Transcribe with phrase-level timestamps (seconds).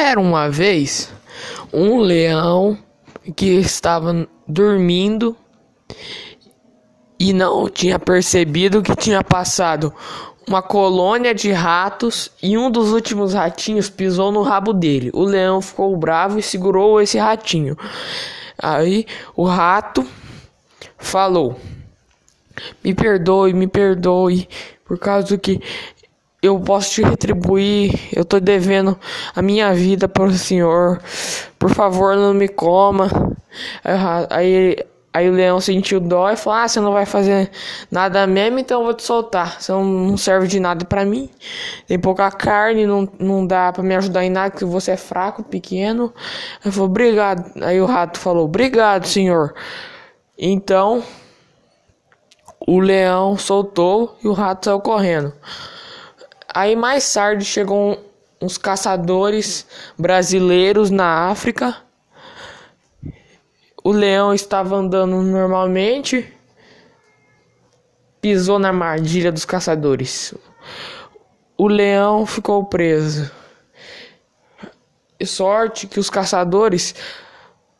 [0.00, 1.12] Era uma vez
[1.72, 2.78] um leão
[3.34, 5.36] que estava dormindo
[7.18, 9.92] e não tinha percebido que tinha passado
[10.46, 15.10] uma colônia de ratos e um dos últimos ratinhos pisou no rabo dele.
[15.12, 17.76] O leão ficou bravo e segurou esse ratinho.
[18.56, 19.04] Aí
[19.34, 20.06] o rato
[20.96, 21.58] falou:
[22.84, 24.48] Me perdoe, me perdoe,
[24.84, 25.60] por causa que
[26.42, 27.98] eu posso te retribuir.
[28.14, 28.98] Eu tô devendo
[29.34, 31.00] a minha vida para o senhor.
[31.58, 33.08] Por favor, não me coma.
[34.30, 34.76] Aí,
[35.12, 37.50] aí o leão sentiu dó e falou: Ah, você não vai fazer
[37.90, 39.60] nada mesmo, então eu vou te soltar.
[39.60, 41.28] Você não serve de nada para mim.
[41.86, 45.42] Tem pouca carne, não, não dá para me ajudar em nada, porque você é fraco,
[45.42, 46.12] pequeno.
[46.64, 47.50] Ele falou: Obrigado.
[47.62, 49.54] Aí o rato falou: Obrigado, senhor.
[50.38, 51.02] Então
[52.64, 55.32] o leão soltou e o rato saiu correndo.
[56.52, 58.02] Aí mais tarde chegou
[58.40, 59.66] uns caçadores
[59.98, 61.76] brasileiros na África.
[63.84, 66.32] O leão estava andando normalmente,
[68.20, 70.34] pisou na armadilha dos caçadores.
[71.56, 73.30] O leão ficou preso.
[75.20, 76.94] E sorte que os caçadores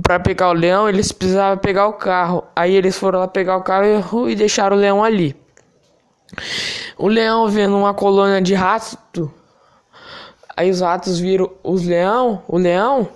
[0.00, 2.44] para pegar o leão, eles precisavam pegar o carro.
[2.56, 5.36] Aí eles foram lá pegar o carro e deixaram o leão ali.
[6.96, 8.96] O leão vendo uma colônia de ratos,
[10.56, 13.08] aí os ratos viram os leão, o leão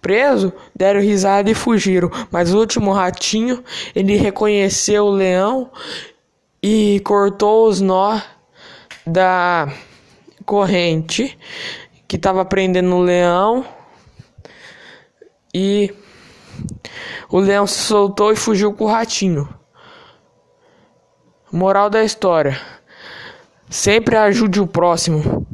[0.00, 2.10] preso, deram risada e fugiram.
[2.30, 3.62] Mas o último ratinho,
[3.94, 5.70] ele reconheceu o leão
[6.62, 8.22] e cortou os nós
[9.06, 9.72] da
[10.44, 11.38] corrente
[12.06, 13.64] que estava prendendo o leão
[15.54, 15.92] e
[17.28, 19.48] o leão se soltou e fugiu com o ratinho.
[21.52, 22.58] Moral da história:
[23.68, 25.46] sempre ajude o próximo.